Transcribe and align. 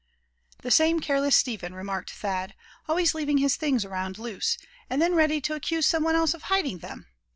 "The 0.63 0.71
same 0.71 0.99
careless 0.99 1.35
Step 1.35 1.61
hen," 1.61 1.75
remarked 1.75 2.09
Thad; 2.09 2.55
"always 2.89 3.13
leaving 3.13 3.37
his 3.37 3.55
things 3.55 3.85
around 3.85 4.17
loose, 4.17 4.57
and 4.89 4.99
then 4.99 5.13
ready 5.13 5.39
to 5.41 5.53
accuse 5.53 5.85
some 5.85 6.01
one 6.03 6.15
else 6.15 6.33
of 6.33 6.41
hiding 6.49 6.79
them. 6.79 7.05